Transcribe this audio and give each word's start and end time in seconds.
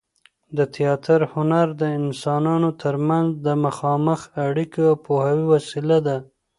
د 0.57 0.59
تياتر 0.75 1.19
هنر 1.33 1.67
د 1.81 1.83
انسانانو 1.99 2.69
تر 2.81 2.95
منځ 3.07 3.29
د 3.45 3.47
مخامخ 3.65 4.19
اړیکې 4.47 4.81
او 4.89 4.95
پوهاوي 5.05 5.45
وسیله 5.53 5.97
ده. 6.07 6.17